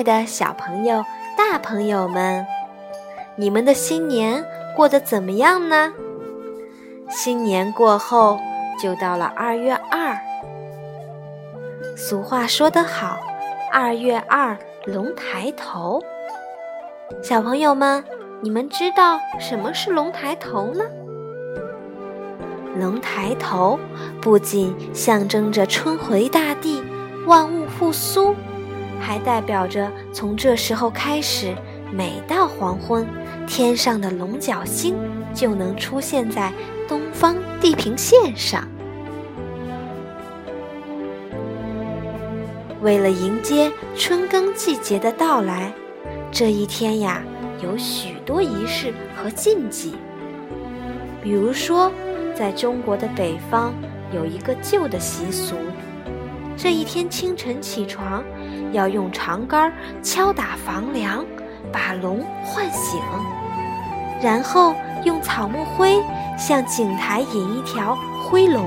[0.00, 1.04] 爱的小朋友、
[1.36, 2.46] 大朋友们，
[3.36, 4.42] 你们的新年
[4.74, 5.92] 过得怎么样呢？
[7.10, 8.40] 新年过后，
[8.82, 10.18] 就到了二月二。
[11.98, 13.20] 俗话说得好
[13.70, 14.56] ，“二月二，
[14.86, 16.02] 龙抬头。”
[17.22, 18.02] 小朋友们，
[18.40, 20.82] 你们知道什么是龙抬头呢？
[22.74, 23.78] 龙抬头
[24.22, 26.82] 不仅象征着春回大地、
[27.26, 28.34] 万物复苏，
[29.00, 31.54] 还代表着从这时候开始，
[31.90, 33.06] 每到黄昏，
[33.46, 34.94] 天上的龙角星
[35.34, 36.52] 就能出现在
[36.86, 38.68] 东方地平线上。
[42.82, 45.72] 为了迎接春耕季节的到来，
[46.30, 47.22] 这一天呀，
[47.62, 49.94] 有许多仪式和禁忌。
[51.22, 51.92] 比如说，
[52.34, 53.74] 在中国的北方
[54.14, 55.56] 有一个旧的习俗，
[56.56, 58.24] 这一天清晨起床，
[58.72, 61.24] 要用长杆敲打房梁，
[61.72, 63.00] 把龙唤醒，
[64.22, 66.00] 然后用草木灰
[66.38, 68.66] 向井台引一条灰龙。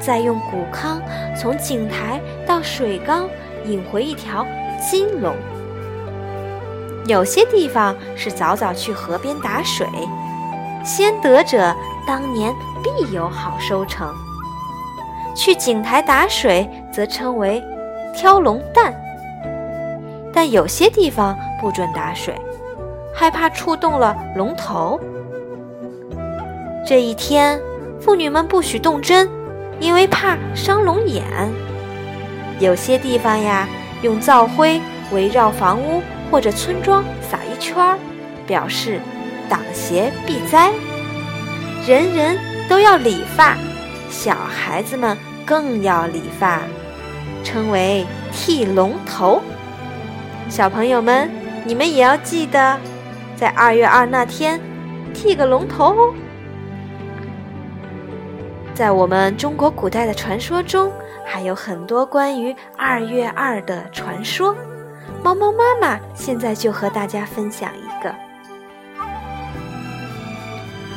[0.00, 1.02] 再用谷糠
[1.36, 3.28] 从井台到水缸
[3.64, 4.46] 引回一条
[4.78, 5.34] 金龙。
[7.06, 9.86] 有些地方是早早去河边打水，
[10.84, 11.74] 先得者
[12.06, 14.14] 当年必有好收成。
[15.34, 17.62] 去井台打水则称为
[18.18, 18.92] 挑龙蛋。
[20.34, 22.34] 但有些地方不准打水，
[23.14, 24.98] 害怕触动了龙头。
[26.84, 27.60] 这一天，
[28.00, 29.28] 妇女们不许动针。
[29.80, 31.22] 因为怕伤龙眼，
[32.58, 33.68] 有些地方呀，
[34.02, 34.80] 用灶灰
[35.12, 36.02] 围绕房屋
[36.32, 37.96] 或者村庄撒一圈儿，
[38.44, 38.98] 表示
[39.48, 40.72] 挡邪避灾。
[41.86, 42.36] 人人
[42.68, 43.56] 都要理发，
[44.10, 46.62] 小孩子们更要理发，
[47.48, 49.40] 称为剃龙头。
[50.50, 51.30] 小朋友们，
[51.64, 52.78] 你们也要记得，
[53.36, 54.60] 在二月二那天
[55.14, 56.14] 剃个龙头哦。
[58.74, 60.92] 在我们中国古代的传说中，
[61.24, 64.54] 还有很多关于二月二的传说。
[65.24, 68.14] 猫猫妈妈现在就和大家分享一个：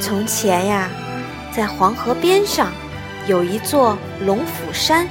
[0.00, 0.88] 从前呀，
[1.52, 2.72] 在黄河边上
[3.28, 5.06] 有一座龙虎山，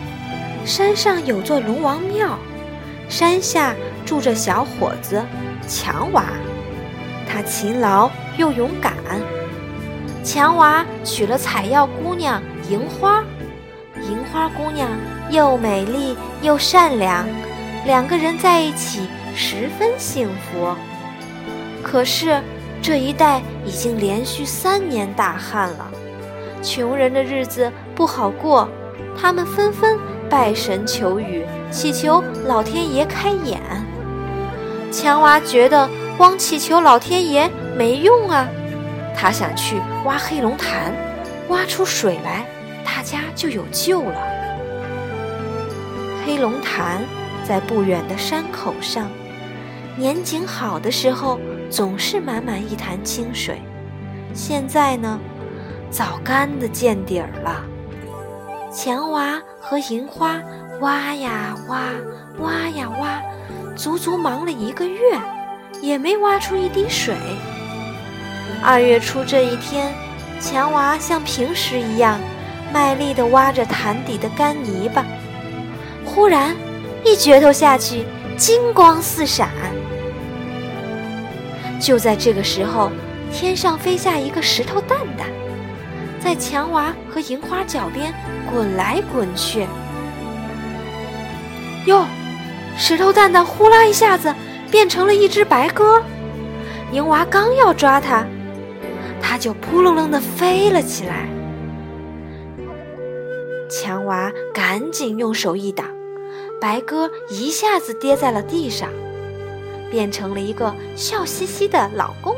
[0.65, 2.37] 山上有座龙王庙，
[3.09, 5.21] 山下住着小伙子
[5.67, 6.25] 强娃，
[7.27, 8.93] 他勤劳又勇敢。
[10.23, 12.41] 强娃娶了采药姑娘。
[12.69, 13.23] 银花，
[13.95, 14.87] 银花姑娘
[15.29, 17.27] 又美丽又善良，
[17.85, 20.73] 两个人在一起十分幸福。
[21.83, 22.39] 可是
[22.81, 25.91] 这一带已经连续三年大旱了，
[26.61, 28.69] 穷人的日子不好过。
[29.19, 29.99] 他们纷纷
[30.31, 33.59] 拜神求雨，祈求老天爷开眼。
[34.89, 38.47] 强娃觉得光祈求老天爷没用啊，
[39.13, 39.75] 他想去
[40.05, 40.93] 挖黑龙潭，
[41.49, 42.45] 挖出水来。
[42.85, 44.15] 大家就有救了。
[46.25, 47.01] 黑龙潭
[47.45, 49.09] 在不远的山口上，
[49.97, 53.61] 年景好的时候总是满满一潭清水。
[54.33, 55.19] 现在呢，
[55.89, 57.65] 早干得见底儿了。
[58.73, 60.41] 强娃和银花
[60.79, 61.89] 挖呀挖，
[62.39, 63.21] 挖呀挖，
[63.75, 65.19] 足足忙了一个月，
[65.81, 67.13] 也没挖出一滴水。
[68.63, 69.93] 二月初这一天，
[70.39, 72.17] 强娃像平时一样。
[72.73, 75.05] 卖力地挖着潭底的干泥巴，
[76.05, 76.55] 忽然
[77.03, 78.05] 一镢头下去，
[78.37, 79.49] 金光四闪。
[81.77, 82.89] 就在这个时候，
[83.29, 85.27] 天上飞下一个石头蛋蛋，
[86.23, 88.13] 在强娃和银花脚边
[88.51, 89.65] 滚来滚去。
[91.87, 92.05] 哟，
[92.77, 94.33] 石头蛋蛋呼啦一下子
[94.69, 96.01] 变成了一只白鸽，
[96.91, 98.23] 银娃刚要抓它，
[99.19, 101.27] 它就扑棱棱地飞了起来。
[103.67, 105.87] 强娃赶紧用手一挡，
[106.59, 108.89] 白鸽一下子跌在了地上，
[109.89, 112.35] 变成了一个笑嘻嘻的老公。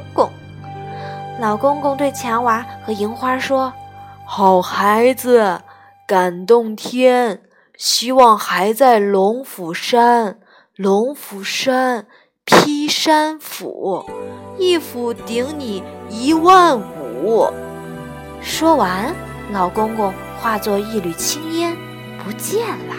[1.39, 3.73] 老公公对强娃和银花说
[4.25, 5.61] ：“好孩子，
[6.07, 7.41] 感动天，
[7.77, 10.39] 希望还在龙虎山。
[10.75, 12.07] 龙虎山
[12.45, 14.05] 劈山斧，
[14.57, 17.47] 一斧顶你一万五。”
[18.41, 19.13] 说完，
[19.51, 20.13] 老公公。
[20.41, 21.73] 化作一缕青烟，
[22.21, 22.95] 不见了。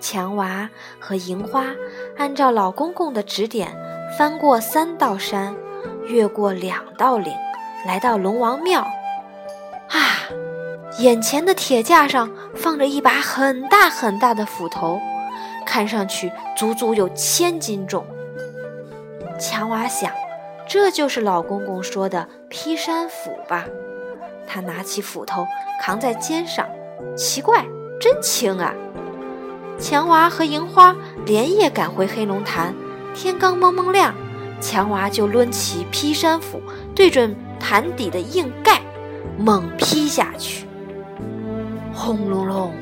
[0.00, 1.66] 强娃和银花
[2.16, 3.76] 按照老公公的指点，
[4.18, 5.54] 翻过三道山，
[6.06, 7.32] 越过两道岭，
[7.86, 8.80] 来到龙王庙。
[8.80, 10.26] 啊！
[10.98, 14.98] 眼前的铁架上放着一把很大很大的斧头，
[15.66, 18.06] 看上去足足有千斤重。
[19.38, 20.10] 强娃想，
[20.66, 23.66] 这就是老公公说的劈山斧吧？
[24.46, 25.46] 他拿起斧头
[25.82, 26.66] 扛在肩上，
[27.14, 27.66] 奇怪，
[28.00, 28.72] 真轻啊！
[29.78, 32.74] 强娃和银花连夜赶回黑龙潭，
[33.16, 34.14] 天刚蒙蒙亮，
[34.60, 36.60] 强娃就抡起劈山斧，
[36.94, 38.82] 对准潭底的硬盖，
[39.38, 40.66] 猛劈下去。
[41.94, 42.74] 轰隆隆，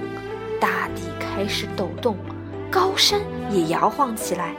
[0.61, 2.17] 大地开始抖动，
[2.69, 4.53] 高山也摇晃起来，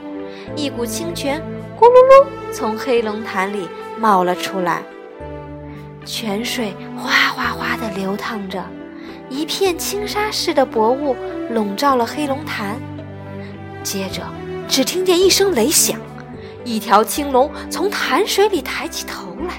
[0.56, 1.42] 一股清泉
[1.78, 3.68] 咕噜噜从黑龙潭里
[4.00, 4.82] 冒了出来，
[6.06, 8.64] 泉水哗哗哗地流淌着，
[9.28, 11.14] 一片轻纱似的薄雾
[11.50, 12.80] 笼罩了黑龙潭。
[13.82, 14.22] 接着，
[14.68, 15.98] 只听见一声雷响，
[16.64, 19.54] 一条青龙从潭水里抬起头来，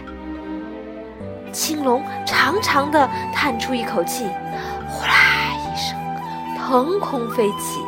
[1.51, 4.25] 青龙长长的叹出一口气。
[4.89, 5.97] 呼啦一声，
[6.57, 7.79] 腾空飞起。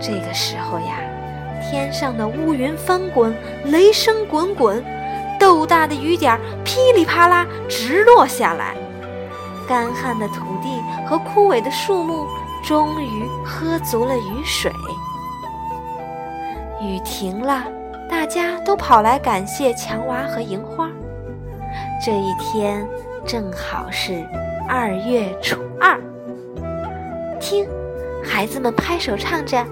[0.00, 0.98] 这个时候呀，
[1.62, 4.84] 天上的乌云翻滚，雷声滚滚，
[5.38, 8.74] 豆大的雨点噼里啪啦直落下来。
[9.66, 12.26] 干旱的土地和枯萎的树木
[12.62, 14.70] 终于喝足了雨水。
[16.84, 17.64] 雨停了，
[18.08, 20.90] 大家都跑来感谢强娃和银花。
[22.04, 22.86] 这一天
[23.26, 24.22] 正好是。
[24.66, 26.00] 二月初二，
[27.38, 27.68] 听，
[28.24, 29.62] 孩子们拍手唱着：“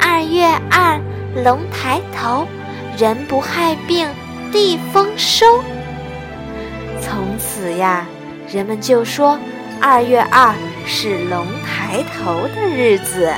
[0.00, 0.98] 二月二，
[1.44, 2.46] 龙抬头，
[2.96, 4.08] 人不害病，
[4.50, 5.44] 地丰收。”
[7.02, 8.06] 从此呀，
[8.48, 9.38] 人们就说
[9.78, 10.54] 二月二
[10.86, 13.30] 是龙抬头的日子。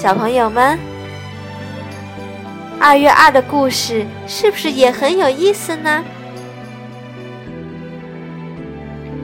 [0.00, 0.78] 小朋友们，
[2.80, 6.02] 二月二的故事是不是也很有意思呢？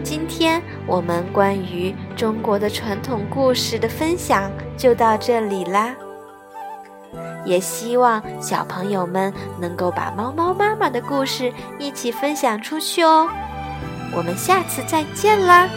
[0.04, 5.94] 今天我们关于中国的传统故事的分享就到这里啦，
[7.46, 13.26] 也希望小朋友们能够把猫猫妈妈的故事一起分享出去哦。
[14.14, 15.70] 我们下次再见啦！